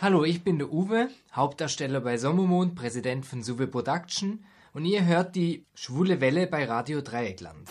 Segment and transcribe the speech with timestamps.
[0.00, 5.34] Hallo, ich bin der Uwe, Hauptdarsteller bei Sommermond, Präsident von Suve Production und ihr hört
[5.34, 7.68] die Schwule Welle bei Radio Dreieckland.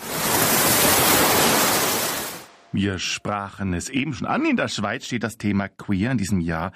[2.74, 4.44] Wir sprachen es eben schon an.
[4.44, 6.74] In der Schweiz steht das Thema Queer in diesem Jahr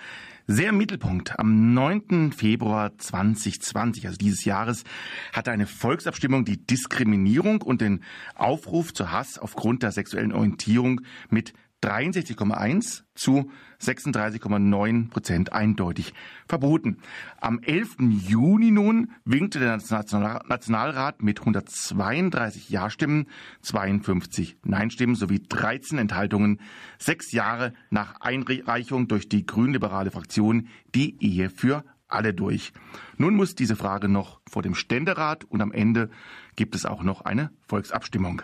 [0.48, 1.38] sehr im Mittelpunkt.
[1.38, 2.32] Am 9.
[2.32, 4.86] Februar 2020, also dieses Jahres,
[5.34, 8.06] hatte eine Volksabstimmung die Diskriminierung und den
[8.36, 11.52] Aufruf zu Hass aufgrund der sexuellen Orientierung mit
[11.84, 16.13] 63,1 zu 36,9 Prozent eindeutig
[16.48, 16.98] verboten.
[17.39, 17.98] Am 11.
[18.27, 23.27] Juni nun winkte der Nationalrat mit 132 Ja-Stimmen,
[23.62, 26.59] 52 Nein-Stimmen sowie 13 Enthaltungen
[26.99, 32.73] sechs Jahre nach Einreichung durch die grünliberale Fraktion die Ehe für alle durch.
[33.17, 36.09] Nun muss diese Frage noch vor dem Ständerat und am Ende
[36.55, 38.41] gibt es auch noch eine Volksabstimmung.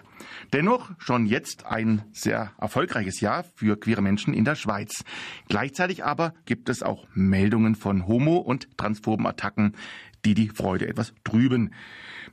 [0.54, 5.04] Dennoch schon jetzt ein sehr erfolgreiches Jahr für queere Menschen in der Schweiz.
[5.50, 9.76] Gleichzeitig aber gibt es auch Meldungen von homo- und transphoben Attacken,
[10.26, 11.74] die die Freude etwas trüben.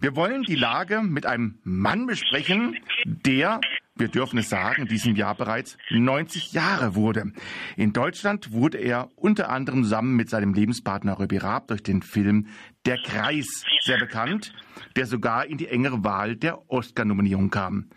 [0.01, 3.61] Wir wollen die Lage mit einem Mann besprechen, der
[3.97, 7.33] wir dürfen es sagen, diesem Jahr bereits 90 Jahre wurde.
[7.77, 12.49] In Deutschland wurde er unter anderem zusammen mit seinem Lebenspartner Röbi Raab durch den Film
[12.87, 14.53] Der Kreis sehr bekannt,
[14.97, 17.89] der sogar in die engere Wahl der Oscar-Nominierung kam.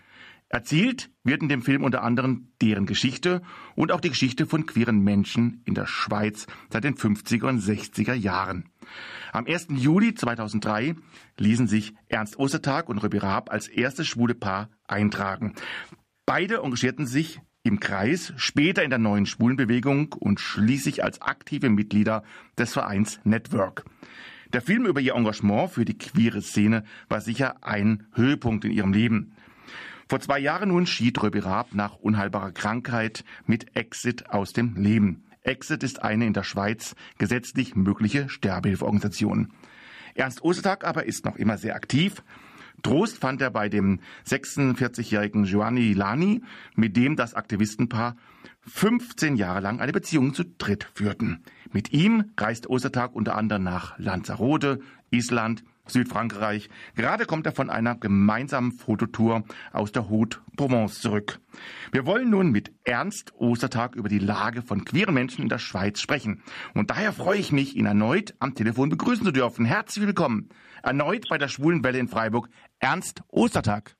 [0.50, 3.42] Erzählt wird in dem Film unter anderem deren Geschichte
[3.76, 8.14] und auch die Geschichte von queeren Menschen in der Schweiz seit den 50er und 60er
[8.14, 8.70] Jahren.
[9.34, 9.68] Am 1.
[9.72, 10.96] Juli 2003
[11.38, 15.54] ließen sich Ernst Ostertag und Röbi Raab als erstes schwule Paar eintragen.
[16.26, 22.24] Beide engagierten sich im Kreis, später in der neuen Schwulenbewegung und schließlich als aktive Mitglieder
[22.58, 23.84] des Vereins Network.
[24.54, 28.94] Der Film über ihr Engagement für die queere Szene war sicher ein Höhepunkt in ihrem
[28.94, 29.34] Leben.
[30.10, 35.26] Vor zwei Jahren nun schied Röbi Raab nach unheilbarer Krankheit mit Exit aus dem Leben.
[35.42, 39.52] Exit ist eine in der Schweiz gesetzlich mögliche Sterbehilfeorganisation.
[40.16, 42.24] Ernst Ostertag aber ist noch immer sehr aktiv.
[42.84, 46.42] Trost fand er bei dem 46-jährigen Giovanni Lani,
[46.76, 48.16] mit dem das Aktivistenpaar
[48.62, 51.44] 15 Jahre lang eine Beziehung zu dritt führten.
[51.74, 54.80] Mit ihm reist Ostertag unter anderem nach Lanzarote,
[55.10, 56.70] Island, Südfrankreich.
[56.96, 61.40] Gerade kommt er von einer gemeinsamen Fototour aus der Haute Provence zurück.
[61.92, 66.00] Wir wollen nun mit Ernst Ostertag über die Lage von queeren Menschen in der Schweiz
[66.00, 66.44] sprechen.
[66.74, 69.66] Und daher freue ich mich, ihn erneut am Telefon begrüßen zu dürfen.
[69.66, 70.50] Herzlich willkommen.
[70.84, 72.50] Erneut bei der Schwulen Welle in Freiburg.
[72.80, 73.96] Ernst Ostertag.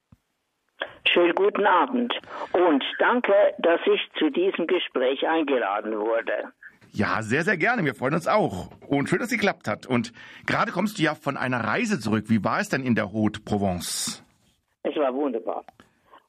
[1.12, 2.14] Schönen guten Abend
[2.52, 6.52] und danke, dass ich zu diesem Gespräch eingeladen wurde.
[6.98, 7.86] Ja, sehr, sehr gerne.
[7.86, 8.72] Wir freuen uns auch.
[8.88, 9.86] Und schön, dass es geklappt hat.
[9.86, 10.12] Und
[10.48, 12.24] gerade kommst du ja von einer Reise zurück.
[12.28, 14.24] Wie war es denn in der Haute Provence?
[14.82, 15.64] Es war wunderbar.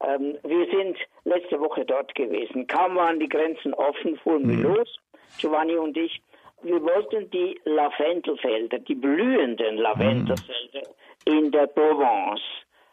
[0.03, 2.67] Ähm, wir sind letzte Woche dort gewesen.
[2.67, 4.75] Kaum waren die Grenzen offen, fuhren wir mhm.
[4.75, 4.99] los,
[5.39, 6.21] Giovanni und ich.
[6.61, 10.83] Wir wollten die Lavendelfelder, die blühenden Lavendelfelder
[11.27, 11.33] mhm.
[11.33, 12.41] in der Provence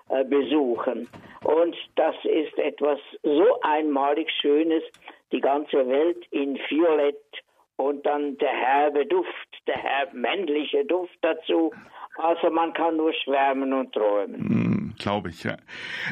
[0.09, 1.09] äh, besuchen.
[1.45, 4.83] Und das ist etwas so einmalig Schönes,
[5.31, 7.17] die ganze Welt in Violett
[7.77, 11.73] und dann der herbe Duft, der herb männliche Duft dazu.
[12.17, 14.37] Also man kann nur schwärmen und träumen.
[14.37, 15.57] Hm, Glaube ich, ja.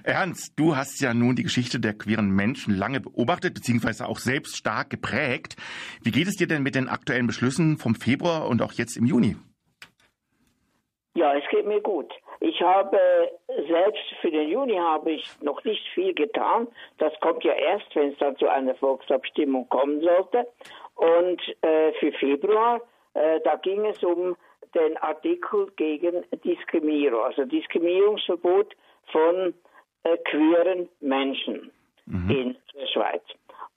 [0.05, 4.57] Ernst, du hast ja nun die Geschichte der queeren Menschen lange beobachtet, beziehungsweise auch selbst
[4.57, 5.57] stark geprägt.
[6.03, 9.07] Wie geht es dir denn mit den aktuellen Beschlüssen vom Februar und auch jetzt im
[9.07, 9.37] Juni?
[11.17, 12.13] Ja, es geht mir gut.
[12.41, 12.99] Ich habe
[13.47, 16.69] selbst für den Juni habe ich noch nicht viel getan.
[16.99, 20.47] Das kommt ja erst, wenn es dann zu einer Volksabstimmung kommen sollte.
[20.95, 22.81] Und äh, für Februar,
[23.15, 24.37] äh, da ging es um
[24.75, 28.75] den Artikel gegen Diskriminierung, also Diskriminierungsverbot
[29.13, 29.55] von
[30.03, 31.71] äh, queeren Menschen
[32.07, 32.31] mhm.
[32.31, 33.23] in der Schweiz.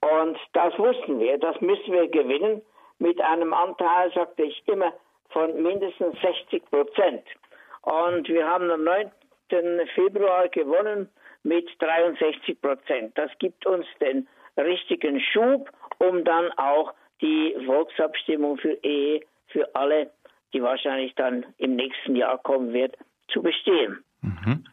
[0.02, 2.62] Und das wussten wir, das müssen wir gewinnen
[3.00, 4.94] mit einem Anteil, sagte ich immer,
[5.30, 7.24] von mindestens 60 Prozent.
[7.82, 9.12] Und wir haben am 9.
[9.96, 11.10] Februar gewonnen
[11.44, 13.18] mit 63 Prozent.
[13.18, 14.28] Das gibt uns den
[14.58, 15.70] richtigen Schub,
[16.00, 20.12] um dann auch die Volksabstimmung für Ehe für alle,
[20.54, 22.96] die wahrscheinlich dann im nächsten Jahr kommen wird,
[23.30, 24.04] zu bestehen.
[24.22, 24.64] Mhm.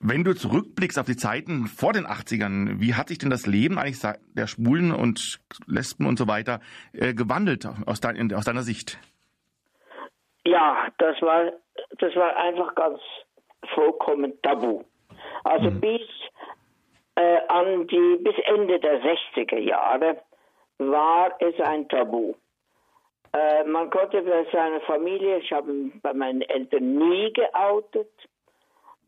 [0.00, 3.78] Wenn du zurückblickst auf die Zeiten vor den 80ern, wie hat sich denn das Leben
[3.78, 4.00] eigentlich
[4.34, 6.60] der Schwulen und Lesben und so weiter
[6.92, 8.98] äh, gewandelt aus, dein, aus deiner Sicht?
[10.44, 11.52] Ja, das war,
[11.98, 12.98] das war einfach ganz
[13.74, 14.84] vollkommen tabu.
[15.44, 15.80] Also mhm.
[15.80, 16.00] bis
[17.16, 20.20] äh, an die bis Ende der 60er Jahre
[20.78, 22.34] war es ein Tabu.
[23.32, 28.10] Äh, man konnte bei seiner Familie, ich habe bei meinen Eltern nie geoutet,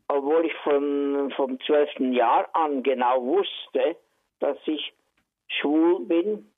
[0.07, 2.13] obwohl ich von, vom 12.
[2.13, 3.95] Jahr an genau wusste,
[4.39, 4.93] dass ich
[5.47, 6.51] schwul bin.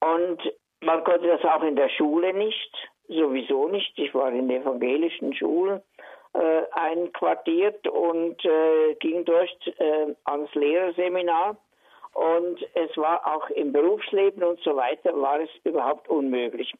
[0.00, 0.40] Und
[0.80, 3.98] man konnte das auch in der Schule nicht, sowieso nicht.
[3.98, 5.80] Ich war in evangelischen Schulen
[6.34, 11.56] äh, einquartiert und äh, ging durch äh, ans Lehrerseminar.
[12.12, 16.72] Und es war auch im Berufsleben und so weiter, war es überhaupt unmöglich.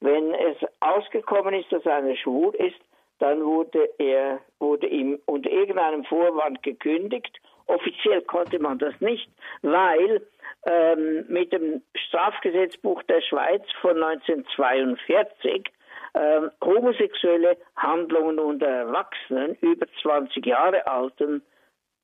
[0.00, 2.80] Wenn es ausgekommen ist, dass einer schwul ist,
[3.18, 7.40] dann wurde er, wurde ihm unter irgendeinem Vorwand gekündigt.
[7.66, 9.28] Offiziell konnte man das nicht,
[9.62, 10.26] weil
[10.66, 15.70] ähm, mit dem Strafgesetzbuch der Schweiz von 1942
[16.14, 21.42] ähm, homosexuelle Handlungen unter Erwachsenen über 20 Jahre alten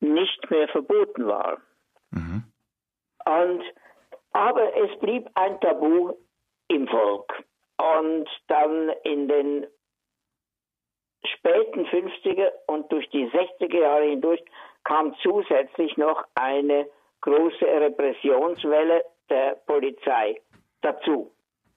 [0.00, 1.60] nicht mehr verboten waren.
[2.10, 2.44] Mhm.
[3.24, 3.62] Und,
[4.32, 6.12] aber es blieb ein Tabu
[6.68, 7.44] im Volk.
[7.78, 9.66] Und dann in den
[11.24, 14.42] späten 50er und durch die 60er Jahre hindurch
[14.84, 16.86] kam zusätzlich noch eine
[17.20, 20.40] große Repressionswelle der Polizei
[20.80, 21.30] dazu.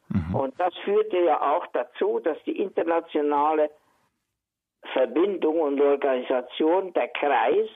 [0.09, 0.35] Mhm.
[0.35, 3.69] Und das führte ja auch dazu, dass die internationale
[4.93, 7.69] Verbindung und Organisation, der Kreis,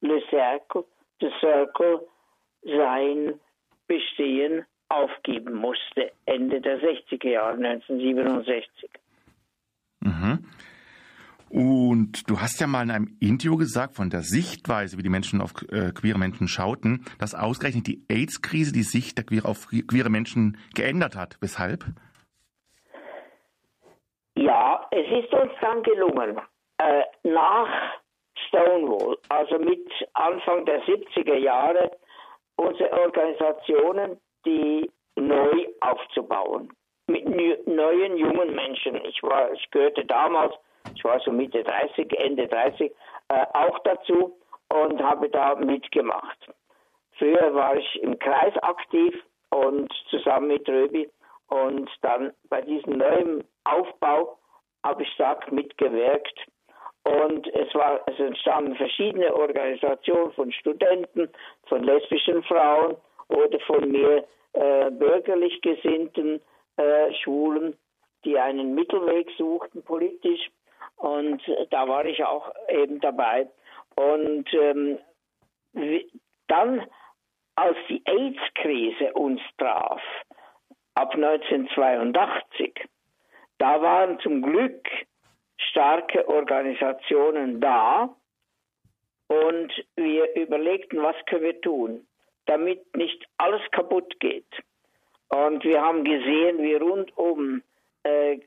[0.00, 0.84] Le Cercle,
[1.20, 2.06] the Circle,
[2.62, 3.34] sein
[3.86, 8.90] Bestehen aufgeben musste, Ende der 60er Jahre, 1967.
[10.00, 10.44] Mhm.
[11.52, 15.42] Und du hast ja mal in einem Interview gesagt, von der Sichtweise, wie die Menschen
[15.42, 20.08] auf äh, queere Menschen schauten, dass ausgerechnet die AIDS-Krise die Sicht der queer, auf queere
[20.08, 21.36] Menschen geändert hat.
[21.42, 21.84] Weshalb?
[24.34, 26.40] Ja, es ist uns dann gelungen,
[26.78, 27.68] äh, nach
[28.48, 31.90] Stonewall, also mit Anfang der 70er Jahre,
[32.56, 36.72] unsere Organisationen, die neu aufzubauen.
[37.06, 38.96] Mit neuen jungen Menschen.
[39.04, 40.54] Ich war, ich gehörte damals
[40.94, 42.92] ich war so Mitte 30, Ende 30,
[43.28, 44.38] äh, auch dazu
[44.68, 46.48] und habe da mitgemacht.
[47.18, 49.14] Früher war ich im Kreis aktiv
[49.50, 51.10] und zusammen mit Röbi
[51.48, 54.38] und dann bei diesem neuen Aufbau
[54.84, 56.46] habe ich stark mitgewirkt.
[57.04, 61.28] Und es, war, es entstanden verschiedene Organisationen von Studenten,
[61.66, 62.96] von lesbischen Frauen
[63.28, 66.40] oder von mehr äh, bürgerlich gesinnten
[66.76, 67.76] äh, Schwulen,
[68.24, 70.50] die einen Mittelweg suchten politisch.
[70.96, 73.48] Und da war ich auch eben dabei.
[73.96, 74.98] Und ähm,
[76.46, 76.86] dann,
[77.56, 80.00] als die AIDS-Krise uns traf,
[80.94, 82.88] ab 1982,
[83.58, 84.86] da waren zum Glück
[85.72, 88.14] starke Organisationen da
[89.28, 92.06] und wir überlegten, was können wir tun,
[92.46, 94.46] damit nicht alles kaputt geht.
[95.28, 97.62] Und wir haben gesehen, wie rundum
[98.02, 98.38] äh,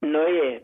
[0.00, 0.62] neue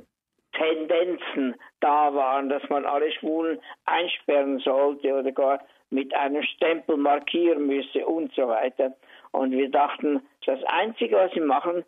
[0.52, 5.60] Tendenzen da waren, dass man alle Schwulen einsperren sollte oder gar
[5.90, 8.96] mit einem Stempel markieren müsse und so weiter.
[9.30, 11.84] Und wir dachten, das Einzige, was wir machen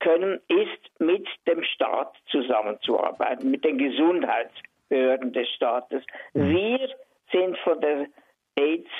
[0.00, 6.04] können, ist mit dem Staat zusammenzuarbeiten, mit den Gesundheitsbehörden des Staates.
[6.34, 6.50] Mhm.
[6.50, 6.88] Wir
[7.32, 8.08] sind von der
[8.56, 8.90] AIDS,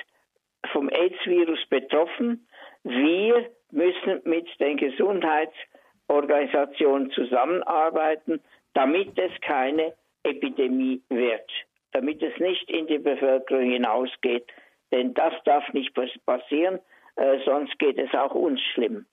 [0.73, 2.47] vom AIDS-Virus betroffen.
[2.85, 8.41] Wir müssen mit den Gesundheitsorganisationen zusammenarbeiten
[8.75, 11.50] damit es keine Epidemie wird,
[11.93, 14.47] damit es nicht in die Bevölkerung hinausgeht.
[14.93, 15.94] Denn das darf nicht
[16.26, 16.81] passieren,
[17.17, 19.06] äh, sonst geht es auch uns schlimm.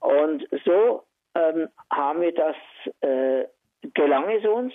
[0.00, 2.56] Und so ähm, haben wir das,
[3.00, 3.44] äh,
[3.94, 4.74] gelang es uns,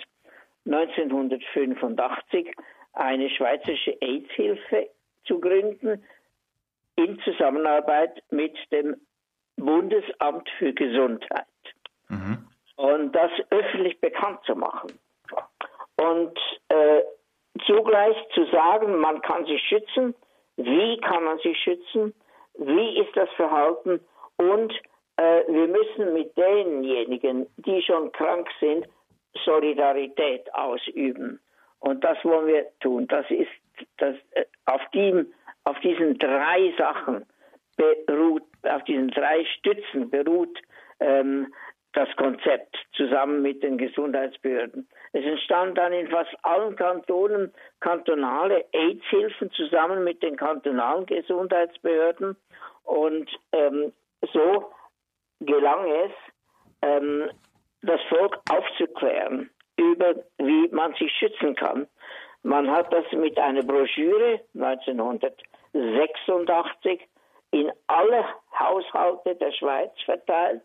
[0.66, 2.54] 1985
[2.92, 4.90] eine schweizerische AIDS-Hilfe
[5.24, 6.04] zu gründen
[6.96, 8.96] in Zusammenarbeit mit dem
[9.56, 11.46] Bundesamt für Gesundheit.
[12.08, 12.50] Mhm
[12.80, 14.98] und das öffentlich bekannt zu machen.
[15.96, 16.38] Und
[16.68, 17.02] äh,
[17.66, 20.14] zugleich zu sagen, man kann sich schützen,
[20.56, 22.14] wie kann man sich schützen,
[22.54, 24.00] wie ist das Verhalten
[24.38, 24.72] und
[25.20, 28.88] äh, wir müssen mit denjenigen, die schon krank sind,
[29.44, 31.40] Solidarität ausüben.
[31.80, 33.06] Und das wollen wir tun.
[33.06, 33.50] Das ist
[33.98, 35.26] das, äh, auf, dem,
[35.64, 37.26] auf diesen drei Sachen
[38.06, 40.58] beruht, auf diesen drei Stützen beruht
[41.00, 41.52] ähm,
[41.92, 44.88] das Konzept zusammen mit den Gesundheitsbehörden.
[45.12, 52.36] Es entstand dann in fast allen Kantonen kantonale AIDS-Hilfen zusammen mit den kantonalen Gesundheitsbehörden
[52.84, 53.92] und ähm,
[54.32, 54.70] so
[55.40, 56.12] gelang es,
[56.82, 57.30] ähm,
[57.82, 61.86] das Volk aufzuklären über wie man sich schützen kann.
[62.42, 67.06] Man hat das mit einer Broschüre 1986
[67.50, 68.24] in alle
[68.58, 70.62] Haushalte der Schweiz verteilt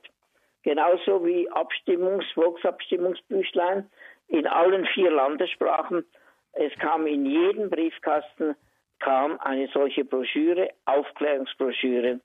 [0.64, 3.90] genauso wie Abstimmungs-, Volksabstimmungsbüchlein
[4.28, 6.04] in allen vier Landessprachen.
[6.54, 8.56] Es kam in jedem Briefkasten
[9.00, 12.22] kam eine solche Broschüre, Aufklärungsbroschüre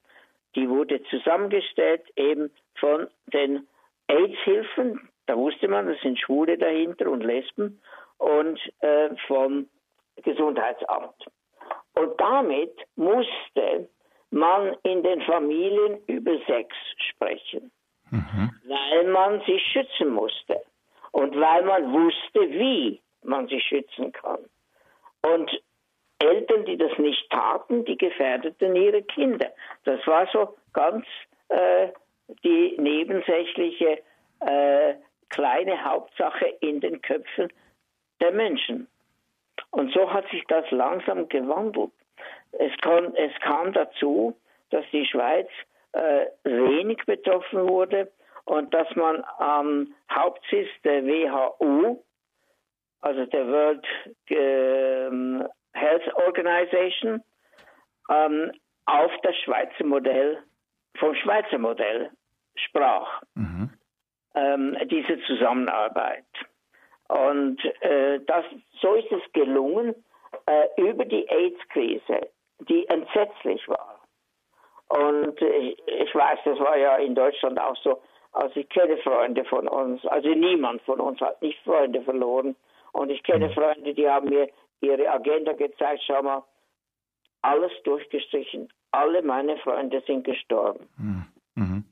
[0.55, 3.67] die wurde zusammengestellt eben von den
[4.09, 7.81] AIDS-Hilfen, da wusste man, das sind Schwule dahinter und Lesben,
[8.19, 9.69] und äh, vom
[10.17, 11.25] Gesundheitsamt.
[11.95, 13.89] Und damit musste
[14.31, 16.75] man in den Familien über Sex
[17.11, 17.71] sprechen,
[18.11, 18.51] mhm.
[18.67, 20.63] weil man sich schützen musste
[21.13, 24.39] und weil man wusste, wie man sich schützen kann.
[25.23, 25.51] Und
[26.23, 29.51] Eltern, die das nicht taten, die gefährdeten ihre Kinder.
[29.85, 31.07] Das war so ganz
[31.49, 31.89] äh,
[32.45, 34.03] die nebensächliche
[34.41, 34.95] äh,
[35.29, 37.53] kleine Hauptsache in den Köpfen
[38.21, 38.89] der Menschen.
[39.71, 41.93] Und so hat sich das langsam gewandelt.
[42.53, 44.37] Es, kann, es kam dazu,
[44.71, 45.49] dass die Schweiz
[45.93, 48.11] äh, wenig betroffen wurde
[48.45, 52.03] und dass man am Hauptsitz der WHO,
[53.01, 53.87] also der World
[54.29, 55.45] äh,
[55.81, 57.23] Health Organization,
[58.11, 58.53] ähm,
[58.87, 60.39] auf das Schweizer Modell,
[60.99, 62.11] vom Schweizer Modell
[62.57, 63.23] sprach.
[63.35, 63.71] Mhm.
[64.35, 66.25] Ähm, diese Zusammenarbeit.
[67.09, 68.45] Und äh, das,
[68.81, 69.95] so ist es gelungen,
[70.47, 72.29] äh, über die AIDS-Krise,
[72.69, 74.01] die entsetzlich war.
[74.89, 78.01] Und ich, ich, weiß, das war ja in Deutschland auch so.
[78.33, 82.55] Also ich kenne Freunde von uns, also niemand von uns hat nicht Freunde verloren.
[82.93, 83.53] Und ich kenne mhm.
[83.53, 84.49] Freunde, die haben mir
[84.81, 86.45] ihre Agenda gezeigt, schau mal,
[87.43, 88.69] alles durchgestrichen.
[88.93, 90.89] Alle meine Freunde sind gestorben.
[90.97, 91.27] Mhm.
[91.55, 91.85] mhm.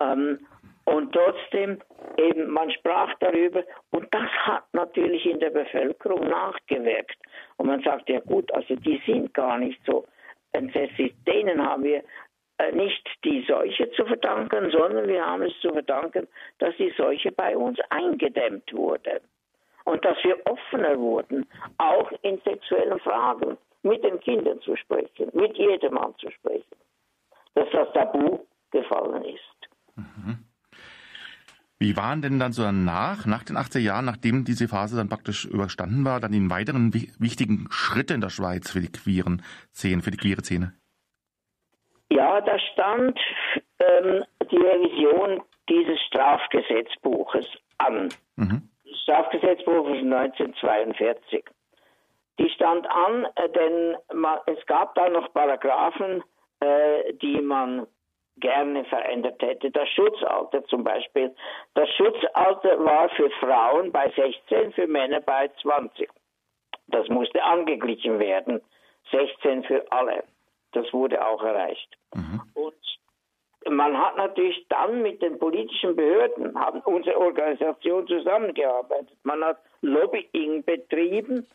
[0.00, 0.46] Ähm,
[0.84, 1.82] und trotzdem,
[2.16, 7.18] eben, man sprach darüber und das hat natürlich in der Bevölkerung nachgewirkt.
[7.58, 10.06] Und man sagt, ja gut, also die sind gar nicht so
[10.52, 11.12] entsetzlich.
[11.26, 12.02] Denen haben wir
[12.56, 16.26] äh, nicht die Seuche zu verdanken, sondern wir haben es zu verdanken,
[16.58, 19.20] dass die Seuche bei uns eingedämmt wurde.
[19.88, 21.46] Und dass wir offener wurden,
[21.78, 26.76] auch in sexuellen Fragen mit den Kindern zu sprechen, mit jedem Mann zu sprechen.
[27.54, 28.40] Dass das Tabu
[28.70, 29.68] gefallen ist.
[29.96, 30.44] Mhm.
[31.78, 35.46] Wie waren denn dann so danach, nach den 80er Jahren, nachdem diese Phase dann praktisch
[35.46, 39.42] überstanden war, dann die weiteren wichtigen Schritte in der Schweiz für die queeren
[39.72, 40.74] Szene, für die queere Szene?
[42.10, 43.18] Ja, da stand
[43.78, 45.40] ähm, die Revision
[45.70, 47.46] dieses Strafgesetzbuches
[47.78, 48.10] an.
[48.36, 48.68] Mhm.
[49.02, 51.44] Strafgesetzbuch ist 1942.
[52.38, 53.96] Die stand an, äh, denn
[54.46, 56.22] es gab da noch Paragraphen,
[56.60, 57.86] äh, die man
[58.36, 59.70] gerne verändert hätte.
[59.70, 61.34] Das Schutzalter zum Beispiel.
[61.74, 66.08] Das Schutzalter war für Frauen bei 16, für Männer bei 20.
[66.88, 68.60] Das musste angeglichen werden.
[69.10, 70.24] 16 für alle.
[70.72, 71.88] Das wurde auch erreicht.
[72.14, 72.42] Mhm.
[73.78, 79.16] Man hat natürlich dann mit den politischen Behörden, haben unsere Organisation zusammengearbeitet.
[79.22, 81.46] Man hat Lobbying betrieben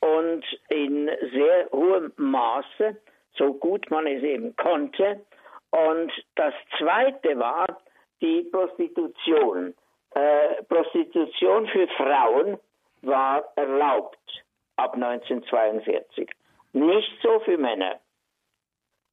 [0.00, 2.98] und in sehr hohem Maße,
[3.32, 5.24] so gut man es eben konnte,
[5.70, 7.80] und das Zweite war
[8.20, 9.72] die Prostitution.
[10.10, 12.58] Äh, Prostitution für Frauen
[13.00, 14.44] war erlaubt
[14.76, 16.28] ab 1942.
[16.74, 18.00] Nicht so für Männer.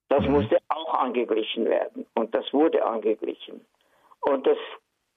[0.10, 0.34] Das mhm.
[0.34, 3.66] musste auch angeglichen werden und das wurde angeglichen.
[4.22, 4.58] Und das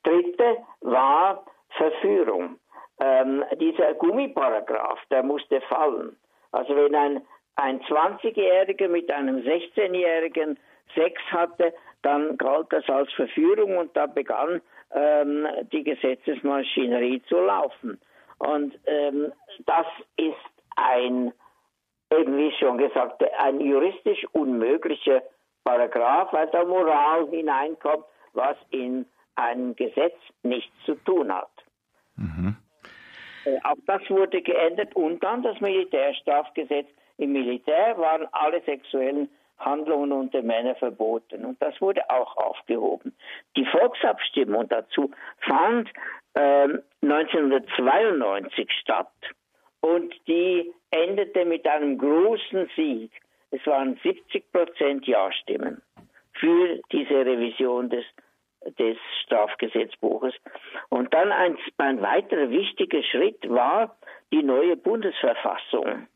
[0.02, 2.58] Dritte war Verführung.
[3.00, 6.16] Ähm, dieser Gummiparagraph, der musste fallen.
[6.52, 7.22] Also wenn ein,
[7.56, 10.58] ein 20-Jähriger mit einem 16-Jährigen
[10.94, 14.60] Sex hatte, dann galt das als Verführung und da begann
[14.92, 18.00] ähm, die Gesetzesmaschinerie zu laufen.
[18.38, 19.32] Und ähm,
[19.66, 20.34] das ist
[20.76, 21.32] ein,
[22.10, 25.22] eben wie schon gesagt, ein juristisch unmöglicher
[25.64, 31.50] Paragraph, weil da Moral hineinkommt, was in einem Gesetz nichts zu tun hat.
[32.16, 32.56] Mhm.
[33.44, 36.88] Äh, auch das wurde geändert und dann das Militärstrafgesetz.
[37.16, 41.44] Im Militär waren alle sexuellen Handlungen unter Männer verboten.
[41.44, 43.14] Und das wurde auch aufgehoben.
[43.56, 45.90] Die Volksabstimmung dazu fand
[46.34, 46.68] äh,
[47.02, 49.12] 1992 statt
[49.80, 53.10] und die endete mit einem großen Sieg.
[53.50, 55.82] Es waren 70 Prozent Ja-Stimmen
[56.34, 58.04] für diese Revision des,
[58.78, 60.34] des Strafgesetzbuches.
[60.88, 63.96] Und dann ein, ein weiterer wichtiger Schritt war
[64.32, 66.06] die neue Bundesverfassung.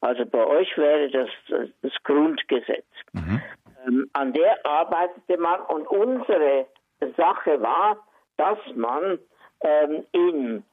[0.00, 1.28] Also bei euch wäre das
[1.80, 2.86] das Grundgesetz.
[3.12, 3.40] Mhm.
[3.86, 6.66] Ähm, an der arbeitete man und unsere
[7.16, 7.98] Sache war,
[8.36, 9.18] dass man
[9.62, 10.64] ähm, in,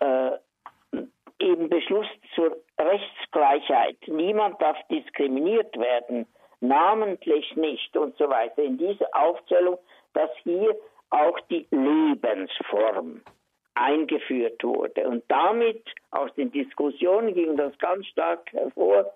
[0.00, 0.32] äh,
[1.42, 6.26] im Beschluss zur Rechtsgleichheit, niemand darf diskriminiert werden,
[6.60, 9.78] namentlich nicht und so weiter, in dieser Aufzählung,
[10.14, 10.76] dass hier
[11.10, 13.22] auch die Lebensform
[13.74, 15.08] eingeführt wurde.
[15.08, 19.12] Und damit, aus den Diskussionen ging das ganz stark hervor,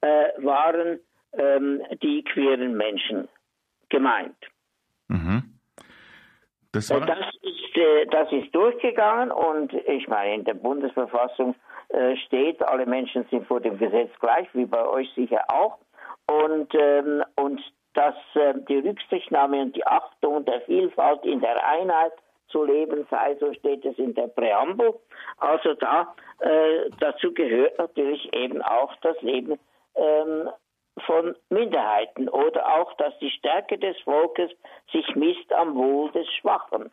[0.00, 1.00] äh, waren
[1.32, 3.28] ähm, die queeren Menschen
[3.88, 4.36] gemeint.
[5.08, 5.58] Mhm.
[6.72, 11.54] Das, war das, ist, äh, das ist durchgegangen und ich meine, in der Bundesverfassung
[11.88, 15.78] äh, steht, alle Menschen sind vor dem Gesetz gleich, wie bei euch sicher auch.
[16.26, 17.60] Und, ähm, und
[17.94, 22.12] dass äh, die Rücksichtnahme und die Achtung der Vielfalt in der Einheit
[22.48, 24.94] zu leben sei, so steht es in der Präambel.
[25.38, 29.58] Also da äh, dazu gehört natürlich eben auch das Leben
[29.94, 30.50] ähm,
[31.06, 34.50] von Minderheiten oder auch, dass die Stärke des Volkes
[34.92, 36.90] sich misst am Wohl des Schwachen.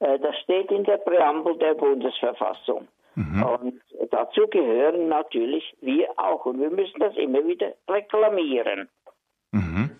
[0.00, 2.88] Äh, das steht in der Präambel der Bundesverfassung.
[3.14, 3.42] Mhm.
[3.42, 3.80] Und
[4.10, 6.46] dazu gehören natürlich wir auch.
[6.46, 8.88] Und wir müssen das immer wieder reklamieren.
[9.52, 9.90] Mhm.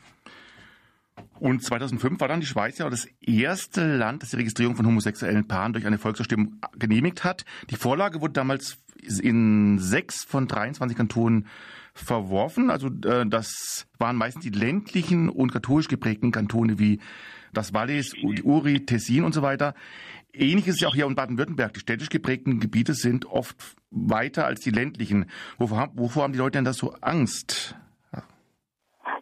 [1.39, 5.49] Und 2005 war dann die Schweiz ja das erste Land, das die Registrierung von homosexuellen
[5.49, 7.45] Paaren durch eine Volksabstimmung genehmigt hat.
[7.71, 8.79] Die Vorlage wurde damals
[9.23, 11.47] in sechs von 23 Kantonen
[11.95, 12.71] verworfen.
[12.71, 17.01] Also äh, das waren meistens die ländlichen und katholisch geprägten Kantone wie
[17.53, 19.75] das Wallis, die Uri, Tessin und so weiter.
[20.33, 21.73] Ähnlich ist es ja auch hier in Baden-Württemberg.
[21.75, 23.57] Die städtisch geprägten Gebiete sind oft
[23.91, 25.31] weiter als die ländlichen.
[25.59, 27.75] Wovor, wovor haben die Leute denn da so Angst?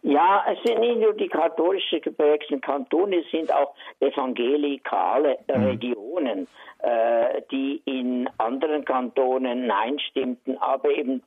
[0.01, 5.63] Ja, es sind nicht nur die katholisch geprägten Kantone, es sind auch evangelikale mhm.
[5.65, 6.47] Regionen,
[6.79, 11.21] äh, die in anderen Kantonen Nein stimmten, aber eben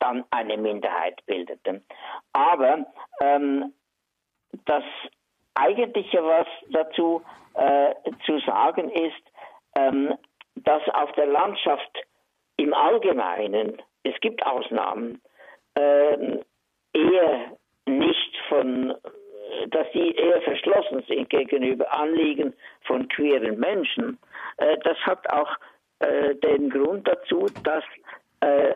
[0.00, 1.84] dann eine Minderheit bildeten.
[2.32, 2.86] Aber
[3.20, 3.72] ähm,
[4.64, 4.84] das
[5.54, 7.22] Eigentliche, was dazu
[7.54, 9.22] äh, zu sagen ist,
[9.76, 10.14] ähm,
[10.56, 11.90] dass auf der Landschaft
[12.56, 15.20] im Allgemeinen, es gibt Ausnahmen,
[15.74, 16.38] äh,
[16.92, 18.94] eher nicht von,
[19.68, 24.18] dass sie eher verschlossen sind gegenüber Anliegen von queeren Menschen.
[24.58, 25.50] Äh, das hat auch
[26.00, 27.84] äh, den Grund dazu, dass
[28.40, 28.74] äh,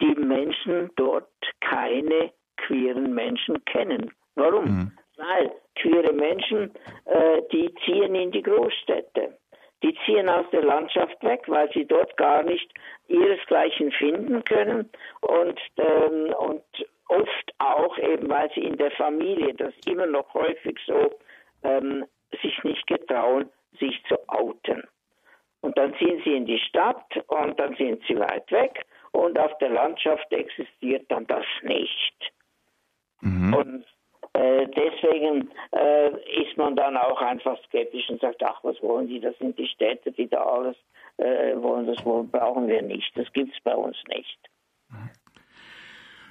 [0.00, 1.28] die Menschen dort
[1.60, 2.32] keine
[2.66, 4.12] queeren Menschen kennen.
[4.34, 4.64] Warum?
[4.64, 4.92] Mhm.
[5.16, 6.72] Weil queere Menschen,
[7.06, 9.36] äh, die ziehen in die Großstädte.
[9.82, 12.72] Die ziehen aus der Landschaft weg, weil sie dort gar nicht
[13.06, 16.64] ihresgleichen finden können und, ähm, und
[17.08, 21.18] oft auch eben, weil sie in der Familie, das immer noch häufig so,
[21.62, 22.04] ähm,
[22.42, 24.82] sich nicht getrauen, sich zu outen.
[25.60, 29.56] Und dann ziehen sie in die Stadt und dann sind sie weit weg und auf
[29.58, 32.32] der Landschaft existiert dann das nicht.
[33.20, 33.54] Mhm.
[33.54, 33.84] Und
[34.34, 36.10] äh, deswegen äh,
[36.42, 39.20] ist man dann auch einfach skeptisch und sagt, ach, was wollen die?
[39.20, 40.76] Das sind die Städte, die da alles
[41.16, 43.10] äh, wollen, das wollen, brauchen wir nicht.
[43.16, 44.38] Das gibt es bei uns nicht.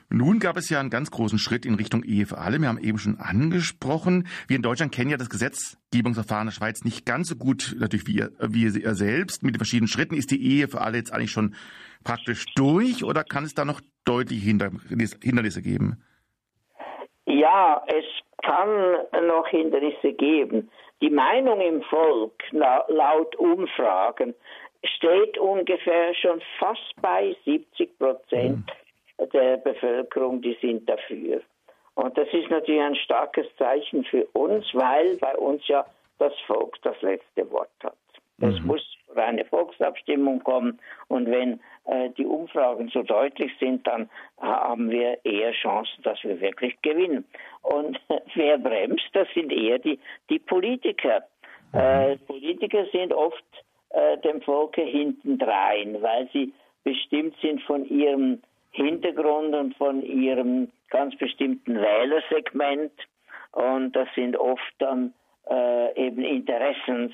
[0.09, 2.59] Nun gab es ja einen ganz großen Schritt in Richtung Ehe für alle.
[2.59, 4.27] Wir haben eben schon angesprochen.
[4.47, 8.19] Wir in Deutschland kennen ja das Gesetzgebungsverfahren der Schweiz nicht ganz so gut, natürlich wie
[8.19, 9.43] ihr, wie ihr selbst.
[9.43, 11.55] Mit den verschiedenen Schritten ist die Ehe für alle jetzt eigentlich schon
[12.05, 16.01] praktisch durch oder kann es da noch deutliche Hindernisse geben?
[17.27, 18.05] Ja, es
[18.41, 20.71] kann noch Hindernisse geben.
[21.01, 24.33] Die Meinung im Volk laut Umfragen
[24.83, 28.65] steht ungefähr schon fast bei 70 Prozent
[29.19, 29.29] mhm.
[29.31, 31.41] der Bevölkerung, die sind dafür.
[31.95, 35.85] Und das ist natürlich ein starkes Zeichen für uns, weil bei uns ja
[36.19, 37.97] das Volk das letzte Wort hat.
[38.39, 38.67] Es mhm.
[38.67, 45.23] muss eine Volksabstimmung kommen und wenn äh, die Umfragen so deutlich sind, dann haben wir
[45.23, 47.25] eher Chancen, dass wir wirklich gewinnen.
[47.61, 47.99] Und
[48.35, 51.23] wer bremst, das sind eher die, die Politiker.
[51.71, 51.79] Mhm.
[51.79, 53.43] Äh, Politiker sind oft
[53.89, 58.41] äh, dem Volke hintendrein, weil sie bestimmt sind von ihrem
[58.71, 62.91] Hintergrund und von ihrem ganz bestimmten Wählersegment.
[63.51, 65.13] Und das sind oft dann
[65.49, 67.13] äh, eben Interessens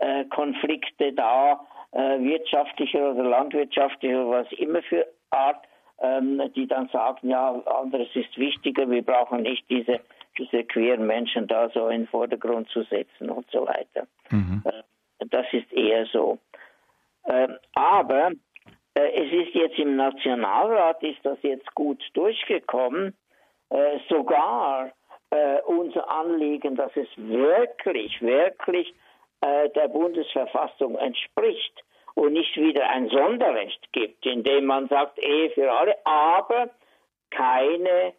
[0.00, 1.60] äh, Konflikte da,
[1.92, 5.64] äh, wirtschaftlicher oder landwirtschaftlicher, was immer für Art,
[6.00, 10.00] ähm, die dann sagen, ja, anderes ist wichtiger, wir brauchen nicht diese,
[10.38, 14.06] diese queeren Menschen da so in den Vordergrund zu setzen und so weiter.
[14.30, 14.62] Mhm.
[14.64, 16.38] Äh, das ist eher so.
[17.26, 18.30] Ähm, aber
[18.94, 23.14] äh, es ist jetzt im Nationalrat, ist das jetzt gut durchgekommen,
[23.70, 24.92] äh, sogar
[25.64, 28.92] unser Anliegen, dass es wirklich, wirklich
[29.40, 35.72] äh, der Bundesverfassung entspricht und nicht wieder ein Sonderrecht gibt, indem man sagt, Ehe für
[35.72, 36.70] alle, aber
[37.30, 38.12] keine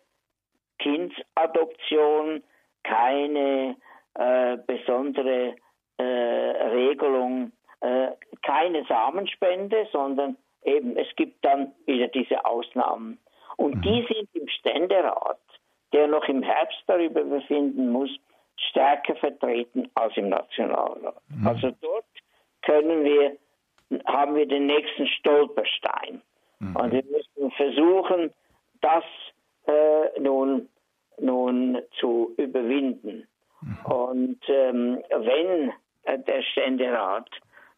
[0.79, 2.43] Kindsadoption,
[2.83, 3.75] keine
[4.15, 5.55] äh, besondere
[5.97, 8.07] äh, Regelung, äh,
[8.41, 13.19] keine Samenspende, sondern eben es gibt dann wieder diese Ausnahmen.
[13.57, 13.81] Und mhm.
[13.81, 15.39] die sind im Ständerat,
[15.93, 18.09] der noch im Herbst darüber befinden muss,
[18.57, 21.21] stärker vertreten als im Nationalrat.
[21.29, 21.47] Mhm.
[21.47, 22.05] Also dort
[22.61, 23.37] können wir,
[24.05, 26.21] haben wir den nächsten Stolperstein.
[26.59, 26.75] Mhm.
[26.75, 28.31] Und wir müssen versuchen,
[28.81, 29.03] das
[29.67, 30.67] äh, nun
[31.21, 33.27] nun zu überwinden.
[33.61, 33.85] Mhm.
[33.85, 35.71] Und ähm, wenn
[36.03, 37.29] äh, der Ständerat,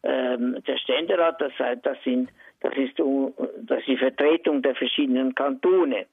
[0.02, 6.06] ähm, der Ständerat, das, das, sind, das, ist, das ist die Vertretung der verschiedenen Kantone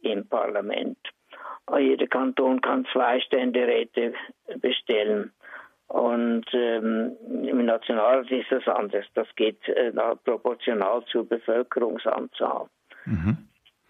[0.00, 0.98] im Parlament.
[1.78, 4.14] Jeder Kanton kann zwei Ständeräte
[4.60, 5.32] bestellen.
[5.88, 9.04] Und ähm, im Nationalrat ist das anders.
[9.14, 9.92] Das geht äh,
[10.24, 12.66] proportional zur Bevölkerungsanzahl.
[13.04, 13.36] Mhm.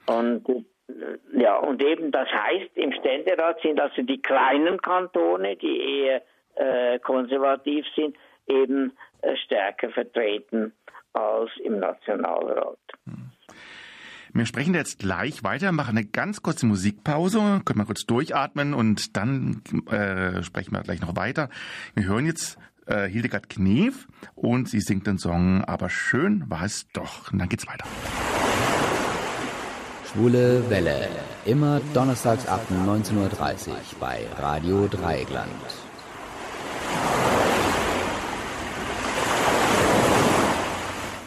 [0.07, 6.01] Und äh, ja, und eben das heißt, im Ständerat sind also die kleinen Kantone, die
[6.01, 6.23] eher
[6.57, 8.17] äh, konservativ sind,
[8.49, 10.73] eben äh, stärker vertreten
[11.13, 12.79] als im Nationalrat.
[13.05, 13.31] Mhm.
[14.35, 19.14] Wir sprechen jetzt gleich weiter, machen eine ganz kurze Musikpause, können wir kurz durchatmen und
[19.16, 21.51] dann äh, sprechen wir gleich noch weiter.
[21.95, 26.87] Wir hören jetzt äh, Hildegard Knef und sie singt den Song Aber schön war es
[26.95, 27.31] doch.
[27.31, 27.85] Und dann geht's weiter.
[30.11, 31.09] Schwule Welle.
[31.45, 33.16] Immer donnerstags ab 19.30
[33.68, 35.49] Uhr bei Radio Dreieckland.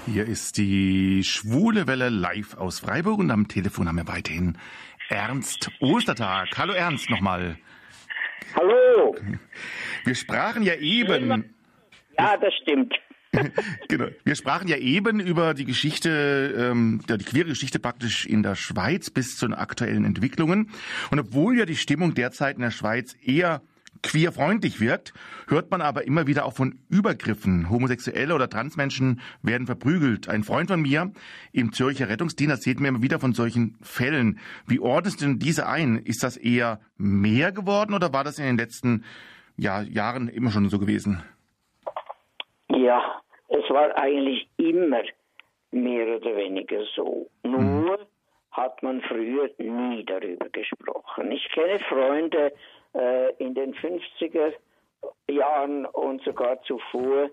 [0.06, 4.56] Hier ist die Schwule Welle live aus Freiburg und am Telefon haben wir weiterhin
[5.10, 6.50] Ernst Ostertag.
[6.58, 7.58] Hallo Ernst nochmal.
[8.56, 9.16] Hallo.
[10.04, 11.56] Wir sprachen ja eben.
[12.20, 12.94] Ja, das stimmt.
[13.88, 14.08] genau.
[14.24, 19.10] Wir sprachen ja eben über die Geschichte, ähm, die queere Geschichte praktisch in der Schweiz
[19.10, 20.70] bis zu den aktuellen Entwicklungen.
[21.10, 23.64] Und obwohl ja die Stimmung derzeit in der Schweiz eher
[24.04, 25.14] queerfreundlich wirkt,
[25.48, 27.70] hört man aber immer wieder auch von Übergriffen.
[27.70, 30.30] Homosexuelle oder Transmenschen werden verprügelt.
[30.30, 31.12] Ein Freund von mir
[31.52, 34.40] im Zürcher Rettungsdienst erzählt mir immer wieder von solchen Fällen.
[34.68, 35.98] Wie ordnest du denn diese ein?
[35.98, 39.04] Ist das eher mehr geworden oder war das in den letzten
[39.58, 41.24] ja, Jahren immer schon so gewesen?
[42.70, 45.02] Ja, es war eigentlich immer
[45.72, 47.30] mehr oder weniger so.
[47.44, 47.98] Nur mhm.
[48.52, 51.32] hat man früher nie darüber gesprochen.
[51.32, 52.54] Ich kenne Freunde,
[52.96, 54.54] äh, in den 50er
[55.30, 57.30] Jahren und sogar zuvor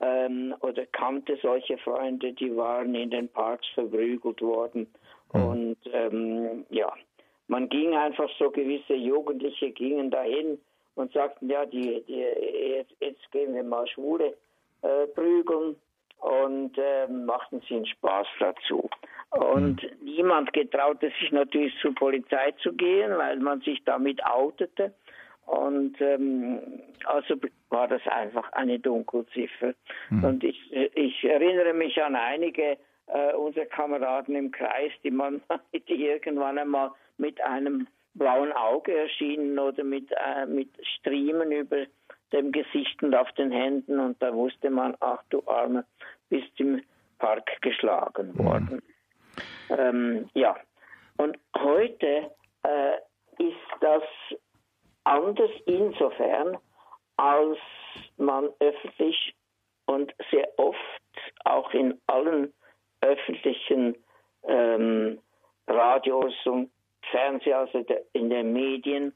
[0.00, 4.86] ähm, oder kannte solche Freunde, die waren in den Parks verprügelt worden.
[5.32, 5.42] Mhm.
[5.42, 6.92] Und ähm, ja,
[7.48, 10.58] man ging einfach so, gewisse Jugendliche gingen dahin
[10.94, 14.36] und sagten, ja, die, die, jetzt, jetzt gehen wir mal Schwule
[14.82, 15.76] äh, prügeln
[16.20, 18.88] und äh, machten sie einen Spaß dazu.
[19.30, 20.04] Und mhm.
[20.04, 24.94] niemand getraute sich natürlich zur Polizei zu gehen, weil man sich damit outete.
[25.46, 26.60] Und ähm,
[27.04, 27.36] also
[27.70, 29.74] war das einfach eine Dunkelziffer.
[30.10, 30.24] Mhm.
[30.24, 35.40] Und ich, ich erinnere mich an einige äh, unserer Kameraden im Kreis, die man
[35.88, 41.86] die irgendwann einmal mit einem blauen Auge erschienen oder mit, äh, mit Striemen über
[42.32, 45.84] dem Gesicht und auf den Händen und da wusste man, ach du Arme,
[46.28, 46.82] bist im
[47.18, 48.82] Park geschlagen worden.
[48.86, 48.97] Mhm.
[49.70, 50.56] Ähm, ja,
[51.16, 52.30] und heute
[52.62, 52.96] äh,
[53.38, 54.02] ist das
[55.04, 56.58] anders insofern,
[57.16, 57.58] als
[58.16, 59.34] man öffentlich
[59.86, 60.78] und sehr oft
[61.44, 62.52] auch in allen
[63.00, 63.96] öffentlichen
[64.46, 65.18] ähm,
[65.66, 66.70] Radios und
[67.10, 69.12] Fernseher, also in den Medien,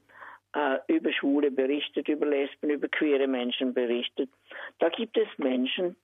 [0.53, 4.29] äh, über Schwule berichtet, über Lesben, über queere Menschen berichtet.
[4.79, 5.95] Da gibt es Menschen,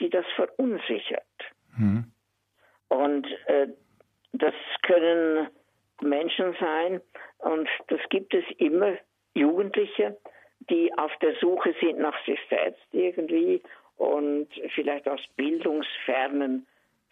[0.00, 1.22] die das verunsichert.
[1.76, 2.12] Mhm.
[2.88, 3.68] Und äh,
[4.32, 5.48] das können
[6.00, 7.00] Menschen sein,
[7.38, 8.96] und das gibt es immer,
[9.34, 10.16] Jugendliche,
[10.70, 13.62] die auf der Suche sind nach sich selbst irgendwie
[13.96, 16.66] und vielleicht aus bildungsfernen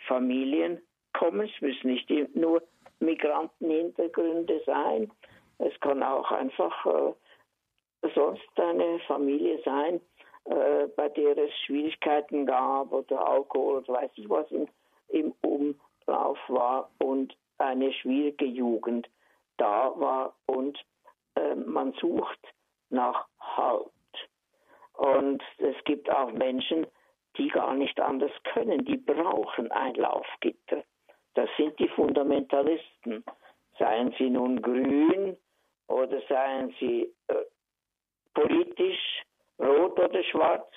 [0.07, 0.81] Familien
[1.13, 1.49] kommen.
[1.49, 2.63] Es müssen nicht nur
[3.01, 5.11] Migrantenhintergründe sein.
[5.59, 10.01] Es kann auch einfach äh, sonst eine Familie sein,
[10.47, 14.67] äh, bei der es Schwierigkeiten gab oder Alkohol oder weiß ich was im,
[15.15, 19.09] im Umlauf war und eine schwierige Jugend
[19.57, 20.79] da war und
[21.37, 22.41] äh, man sucht
[22.91, 23.91] nach Halt.
[24.95, 26.87] Und es gibt auch Menschen,
[27.37, 30.83] die gar nicht anders können, die brauchen ein Laufgitter.
[31.35, 33.25] Das sind die Fundamentalisten.
[33.79, 35.37] Seien sie nun grün
[35.89, 37.35] oder seien sie äh,
[38.35, 39.23] politisch,
[39.59, 40.71] rot oder schwarz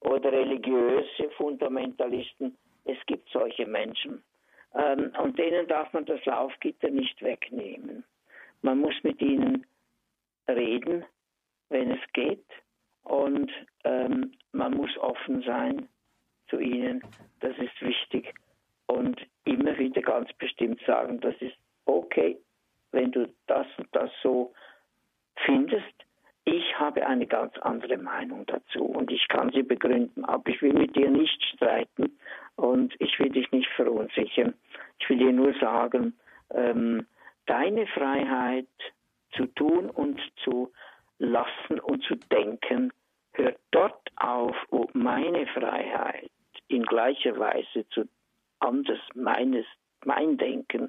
[0.00, 2.56] oder religiöse Fundamentalisten.
[2.86, 4.22] Es gibt solche Menschen.
[4.74, 8.04] Ähm, und denen darf man das Laufgitter nicht wegnehmen.
[8.62, 9.66] Man muss mit ihnen
[10.48, 11.04] reden,
[11.68, 12.46] wenn es geht.
[13.02, 13.50] Und
[13.84, 15.88] ähm, man muss offen sein
[16.48, 17.02] zu ihnen.
[17.40, 18.34] Das ist wichtig.
[18.86, 22.38] Und immer wieder ganz bestimmt sagen, das ist okay,
[22.92, 24.52] wenn du das und das so
[25.44, 25.94] findest.
[26.44, 30.72] Ich habe eine ganz andere Meinung dazu und ich kann sie begründen, aber ich will
[30.72, 32.16] mit dir nicht streiten
[32.56, 34.54] und ich will dich nicht verunsichern.
[34.98, 36.14] Ich will dir nur sagen,
[36.50, 37.06] ähm,
[37.46, 38.66] deine Freiheit
[39.32, 40.72] zu tun und zu
[41.18, 42.92] lassen und zu denken,
[43.32, 46.30] hört dort auf, wo meine Freiheit
[46.68, 48.08] in gleicher Weise zu
[48.60, 49.66] anders meines,
[50.04, 50.88] mein Denken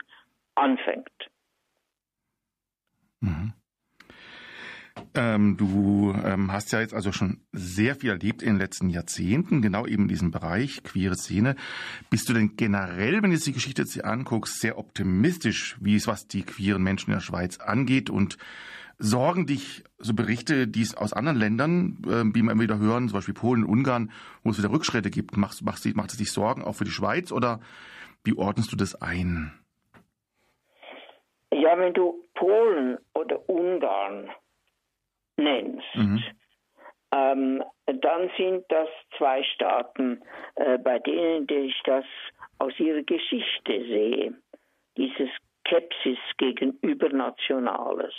[0.56, 1.30] anfängt.
[5.16, 9.62] Ähm, du ähm, hast ja jetzt also schon sehr viel erlebt in den letzten Jahrzehnten,
[9.62, 11.56] genau eben in diesem Bereich, queere Szene.
[12.10, 16.08] Bist du denn generell, wenn du jetzt die Geschichte jetzt anguckst, sehr optimistisch, wie es
[16.08, 18.38] was die queeren Menschen in der Schweiz angeht und
[19.00, 23.18] sorgen dich so Berichte, die es aus anderen Ländern, äh, wie immer wieder hören, zum
[23.18, 24.12] Beispiel Polen Ungarn,
[24.44, 27.32] wo es wieder Rückschritte gibt, macht, macht, macht es dich Sorgen auch für die Schweiz
[27.32, 27.60] oder
[28.24, 29.54] wie ordnest du das ein?
[31.52, 34.30] Ja, wenn du Polen oder Ungarn
[35.38, 36.24] nennst, mhm.
[37.14, 40.22] ähm, dann sind das zwei Staaten,
[40.56, 42.06] äh, bei denen ich das
[42.60, 44.34] aus ihrer Geschichte sehe.
[44.98, 45.30] Diese
[45.68, 48.14] Skepsis gegenüber Nationales.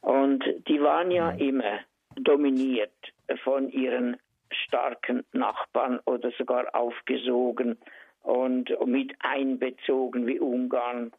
[0.00, 1.38] Und die waren ja mhm.
[1.38, 1.80] immer
[2.16, 2.94] dominiert
[3.42, 4.16] von ihren
[4.50, 7.78] starken Nachbarn oder sogar aufgesogen
[8.22, 11.12] und mit einbezogen wie Ungarn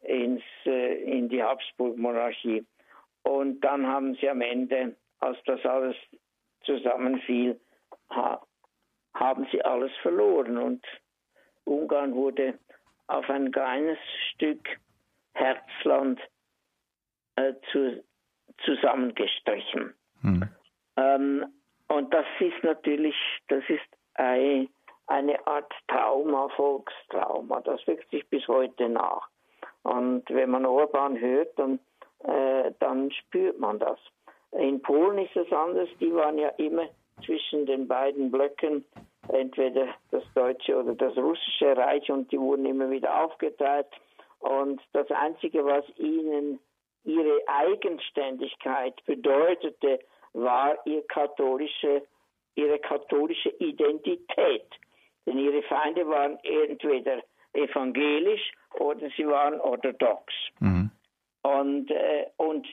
[0.00, 2.64] ins, äh, in die Habsburg-Monarchie.
[3.24, 5.96] Und dann haben sie am Ende, als das alles
[6.64, 7.60] zusammenfiel,
[8.10, 8.40] ha,
[9.14, 10.58] haben sie alles verloren.
[10.58, 10.84] Und
[11.64, 12.58] Ungarn wurde
[13.06, 13.98] auf ein kleines
[14.32, 14.68] Stück
[15.34, 16.20] Herzland
[17.36, 18.04] äh, zu,
[18.64, 19.94] zusammengestrichen.
[20.20, 20.48] Hm.
[20.96, 21.46] Ähm,
[21.88, 23.16] und das ist natürlich,
[23.48, 23.82] das ist
[24.14, 24.68] ein,
[25.06, 27.60] eine Art Trauma, Volkstrauma.
[27.60, 29.28] Das wirkt sich bis heute nach.
[29.82, 31.78] Und wenn man Orban hört, dann
[32.64, 33.98] äh, dann spürt man das.
[34.52, 35.88] In Polen ist es anders.
[36.00, 36.86] Die waren ja immer
[37.24, 38.84] zwischen den beiden Blöcken,
[39.28, 43.86] entweder das deutsche oder das russische Reich, und die wurden immer wieder aufgeteilt.
[44.40, 46.60] Und das Einzige, was ihnen
[47.04, 50.00] ihre Eigenständigkeit bedeutete,
[50.34, 52.02] war ihr katholische,
[52.54, 54.66] ihre katholische Identität.
[55.26, 57.22] Denn ihre Feinde waren entweder
[57.54, 60.32] evangelisch oder sie waren orthodox.
[60.60, 60.73] Mhm.
[61.60, 62.66] Und, äh, und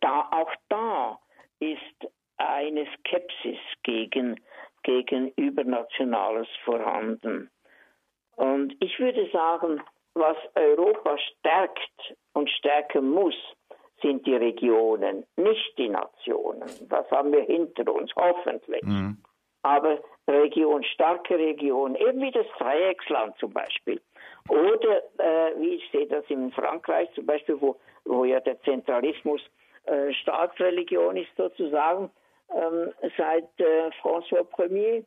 [0.00, 1.18] da, auch da
[1.60, 4.40] ist eine Skepsis gegen,
[4.82, 7.50] gegen Übernationales vorhanden.
[8.36, 9.82] Und ich würde sagen,
[10.14, 13.34] was Europa stärkt und stärken muss,
[14.00, 16.68] sind die Regionen, nicht die Nationen.
[16.88, 18.82] Das haben wir hinter uns, hoffentlich.
[18.82, 19.20] Mhm.
[19.62, 24.00] Aber Region, starke Region, eben wie das Dreiecksland zum Beispiel.
[24.48, 29.40] Oder äh, wie ich sehe das in Frankreich zum Beispiel, wo, wo ja der Zentralismus
[29.84, 32.10] äh, Staatsreligion ist sozusagen,
[32.54, 35.04] ähm, seit äh, François Ier.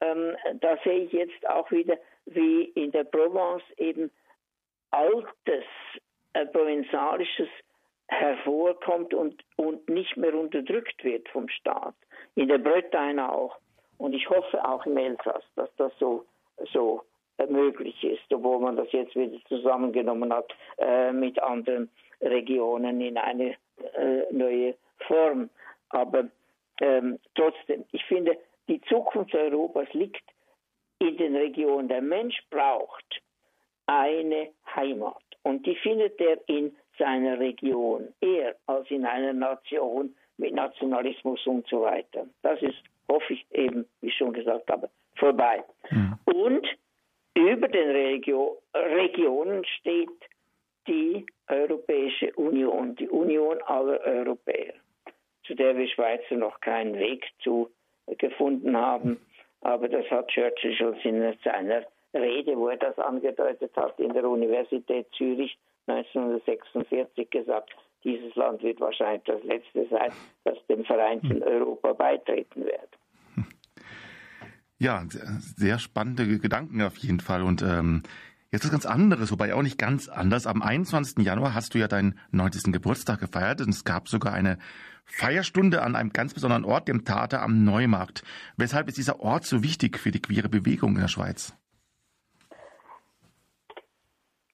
[0.00, 4.10] Ähm, da sehe ich jetzt auch wieder, wie in der Provence eben
[4.90, 5.64] altes,
[6.34, 7.48] äh, provinzialisches
[8.08, 11.94] hervorkommt und, und nicht mehr unterdrückt wird vom Staat.
[12.34, 13.56] In der Bretagne auch.
[13.98, 16.26] Und ich hoffe auch im Elsass, dass das so,
[16.72, 17.02] so
[17.48, 23.56] möglich ist, obwohl man das jetzt wieder zusammengenommen hat äh, mit anderen Regionen in eine
[23.94, 24.74] äh, neue
[25.06, 25.50] Form.
[25.90, 26.28] Aber
[26.80, 28.36] ähm, trotzdem, ich finde,
[28.68, 30.24] die Zukunft Europas liegt
[30.98, 31.88] in den Regionen.
[31.88, 33.22] Der Mensch braucht
[33.86, 40.54] eine Heimat und die findet er in seiner Region, eher als in einer Nation mit
[40.54, 42.26] Nationalismus und so weiter.
[42.42, 42.76] Das ist,
[43.08, 45.64] hoffe ich eben, wie ich schon gesagt habe, vorbei.
[45.90, 46.18] Mhm.
[46.24, 46.66] Und
[47.34, 50.10] über den Regio Regionen steht
[50.86, 54.74] die Europäische Union, die Union aller Europäer,
[55.46, 57.70] zu der wir Schweizer noch keinen Weg zu
[58.18, 59.20] gefunden haben.
[59.62, 64.28] Aber das hat Churchill schon in seiner Rede, wo er das angedeutet hat, in der
[64.28, 70.12] Universität Zürich 1946 gesagt, dieses Land wird wahrscheinlich das letzte sein,
[70.44, 72.90] das dem vereinten Europa beitreten wird.
[74.84, 77.40] Ja, sehr spannende Gedanken auf jeden Fall.
[77.40, 78.02] Und ähm,
[78.52, 80.46] jetzt ist ganz anderes, wobei auch nicht ganz anders.
[80.46, 81.24] Am 21.
[81.24, 82.70] Januar hast du ja deinen 90.
[82.70, 84.58] Geburtstag gefeiert und es gab sogar eine
[85.06, 88.24] Feierstunde an einem ganz besonderen Ort, dem Theater am Neumarkt.
[88.58, 91.58] Weshalb ist dieser Ort so wichtig für die queere Bewegung in der Schweiz?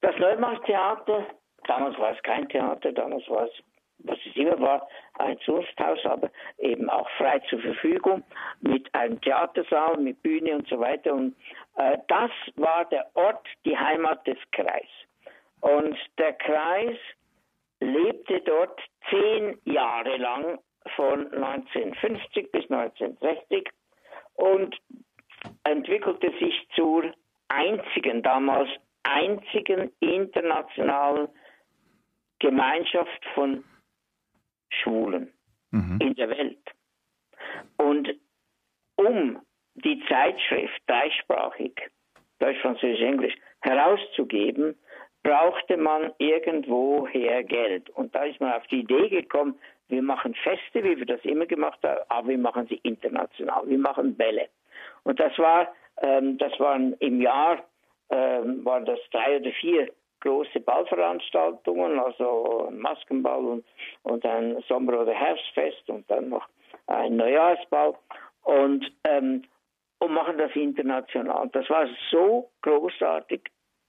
[0.01, 1.27] Das Neumarkttheater,
[1.66, 3.53] damals war es kein Theater, damals war es
[4.04, 8.24] was es immer war, ein Zunfthaus, aber eben auch frei zur Verfügung
[8.60, 11.12] mit einem Theatersaal, mit Bühne und so weiter.
[11.14, 11.36] Und
[11.76, 14.88] äh, das war der Ort, die Heimat des Kreis.
[15.60, 16.96] Und der Kreis
[17.80, 20.58] lebte dort zehn Jahre lang
[20.96, 23.68] von 1950 bis 1960
[24.34, 24.76] und
[25.64, 27.12] entwickelte sich zur
[27.48, 28.68] einzigen, damals
[29.02, 31.28] einzigen internationalen
[32.38, 33.64] Gemeinschaft von
[34.70, 35.33] Schwulen
[35.70, 35.98] mhm.
[36.00, 36.59] in der Welt.
[37.76, 38.09] Und
[38.96, 39.40] um
[39.74, 41.72] die Zeitschrift dreisprachig,
[42.38, 44.76] Deutsch, Französisch, Englisch, herauszugeben,
[45.22, 47.90] brauchte man irgendwoher Geld.
[47.90, 51.46] Und da ist man auf die Idee gekommen, wir machen Feste, wie wir das immer
[51.46, 53.68] gemacht haben, aber wir machen sie international.
[53.68, 54.48] Wir machen Bälle.
[55.02, 55.68] Und das war,
[56.00, 57.62] ähm, das waren im Jahr,
[58.11, 63.64] ähm, waren das drei oder vier große Ballveranstaltungen, also ein Maskenball und,
[64.02, 66.46] und ein Sommer- oder Herbstfest und dann noch
[66.87, 67.94] ein Neujahrsball
[68.42, 69.42] und, ähm,
[69.98, 71.48] und machen das international.
[71.52, 73.42] Das war so großartig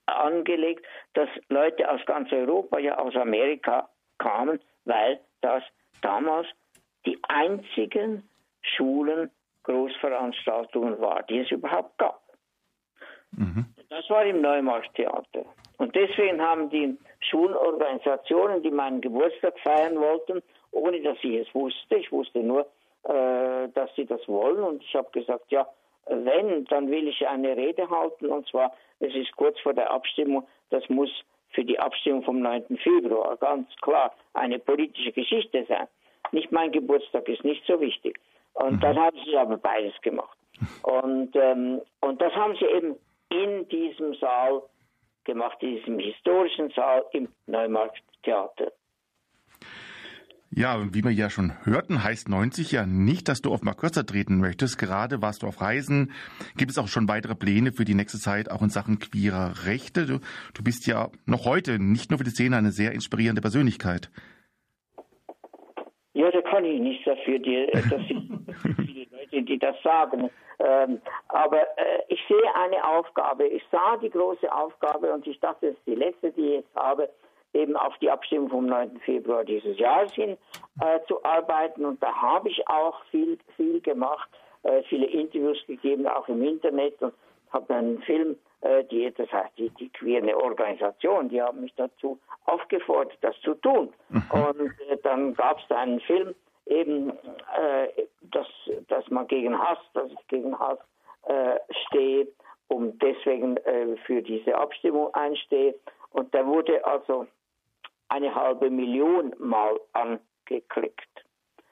[0.06, 5.64] angelegt, dass Leute aus ganz Europa, ja aus Amerika kamen, weil das
[6.02, 6.48] damals
[7.06, 8.28] die einzigen
[8.62, 9.32] Schulen
[9.64, 12.22] Großveranstaltungen war, die es überhaupt gab.
[13.32, 13.66] Mhm.
[13.90, 15.46] Das war im Neumarkttheater.
[15.82, 21.96] Und deswegen haben die Schulorganisationen, die meinen Geburtstag feiern wollten, ohne dass ich es wusste,
[21.96, 22.68] ich wusste nur,
[23.06, 24.62] äh, dass sie das wollen.
[24.62, 25.68] Und ich habe gesagt, ja,
[26.06, 28.28] wenn, dann will ich eine Rede halten.
[28.28, 31.10] Und zwar, es ist kurz vor der Abstimmung, das muss
[31.50, 32.78] für die Abstimmung vom 9.
[32.78, 35.88] Februar ganz klar eine politische Geschichte sein.
[36.32, 38.20] Nicht mein Geburtstag ist nicht so wichtig.
[38.54, 38.80] Und mhm.
[38.82, 40.38] dann haben sie aber beides gemacht.
[40.84, 42.96] Und, ähm, und das haben sie eben
[43.30, 44.62] in diesem Saal
[45.26, 48.72] gemacht, in diesem historischen Saal im Neumarkttheater.
[50.54, 54.06] Ja, wie wir ja schon hörten, heißt 90 ja nicht, dass du auf mal kürzer
[54.06, 54.78] treten möchtest.
[54.78, 56.12] Gerade warst du auf Reisen.
[56.58, 60.06] Gibt es auch schon weitere Pläne für die nächste Zeit, auch in Sachen queerer Rechte?
[60.06, 60.20] Du,
[60.54, 64.12] du bist ja noch heute, nicht nur für die Szene, eine sehr inspirierende Persönlichkeit.
[66.14, 68.02] Ja, da kann ich nichts dafür, die, dass
[69.32, 70.30] Leute, die das sagen.
[70.60, 73.48] Ähm, aber äh, ich sehe eine Aufgabe.
[73.48, 76.76] Ich sah die große Aufgabe und ich dachte, das ist die letzte, die ich jetzt
[76.76, 77.10] habe,
[77.54, 79.00] eben auf die Abstimmung vom 9.
[79.04, 80.38] Februar dieses Jahres hin
[80.82, 81.86] äh, zu arbeiten.
[81.86, 84.30] Und da habe ich auch viel, viel gemacht,
[84.64, 87.14] äh, viele Interviews gegeben, auch im Internet und
[87.52, 92.20] habe einen Film, äh, die, das heißt die, die queere Organisation, die haben mich dazu
[92.46, 93.92] aufgefordert, das zu tun.
[94.10, 94.24] Mhm.
[94.32, 96.36] Und äh, dann gab es einen Film,
[96.72, 97.88] eben, äh,
[98.22, 98.48] dass,
[98.88, 100.80] dass man gegen Hass, dass ich gegen Hass
[101.24, 102.28] äh, stehe
[102.68, 105.76] und deswegen äh, für diese Abstimmung einstehe.
[106.12, 107.28] Und da wurde also
[108.10, 111.26] eine halbe Million Mal angeklickt.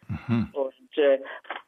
[0.08, 0.50] Mhm.
[0.54, 1.20] Und, äh,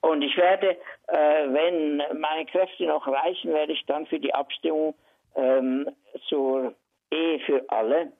[0.01, 4.95] und ich werde, äh, wenn meine Kräfte noch reichen, werde ich dann für die Abstimmung
[5.35, 5.89] ähm,
[6.27, 6.73] zur
[7.11, 8.11] Ehe für alle,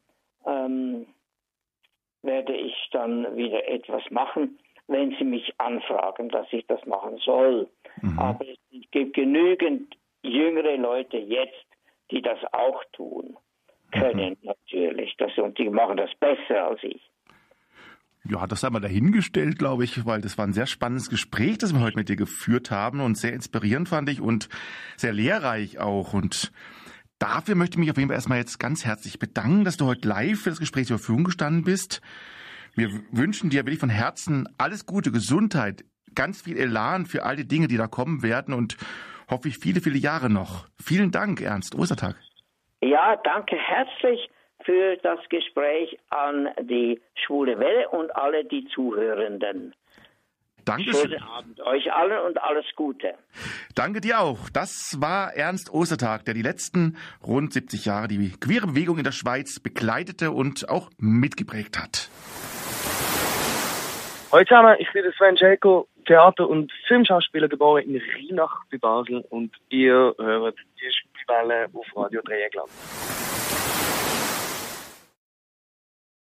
[0.45, 1.08] ähm,
[2.21, 4.60] werde ich dann wieder etwas machen,
[4.91, 7.69] wenn sie mich anfragen, dass ich das machen soll.
[8.01, 8.19] Mhm.
[8.19, 11.65] Aber es gibt genügend jüngere Leute jetzt,
[12.12, 13.38] die das auch tun
[13.91, 14.47] können, mhm.
[14.47, 15.15] natürlich.
[15.17, 17.01] Das, und die machen das besser als ich.
[18.23, 21.73] Ja, das haben wir dahingestellt, glaube ich, weil das war ein sehr spannendes Gespräch, das
[21.73, 24.47] wir heute mit dir geführt haben und sehr inspirierend fand ich und
[24.95, 26.13] sehr lehrreich auch.
[26.13, 26.51] Und
[27.17, 30.08] dafür möchte ich mich auf jeden Fall erstmal jetzt ganz herzlich bedanken, dass du heute
[30.08, 32.01] live für das Gespräch zur Verfügung gestanden bist.
[32.75, 35.84] Wir wünschen dir wirklich von Herzen alles Gute, Gesundheit,
[36.15, 38.77] ganz viel Elan für all die Dinge, die da kommen werden und
[39.29, 40.67] hoffe ich viele, viele Jahre noch.
[40.81, 41.75] Vielen Dank, Ernst.
[41.75, 42.15] Ostertag.
[42.81, 44.29] Ja, danke herzlich
[44.65, 49.73] für das Gespräch an die Schwule Welle und alle die Zuhörenden.
[50.65, 51.10] Dankeschön.
[51.10, 53.15] Schönen Abend euch allen und alles Gute.
[53.73, 54.49] Danke dir auch.
[54.53, 59.12] Das war Ernst Ostertag, der die letzten rund 70 Jahre die queere Bewegung in der
[59.12, 62.10] Schweiz begleitete und auch mitgeprägt hat.
[64.32, 69.52] Hallo zusammen, ich bin Sven Schelko, Theater- und Filmschauspieler geboren in Rheinach bei Basel und
[69.67, 72.70] ihr hört die Spielwelle auf Radio Dreieckland.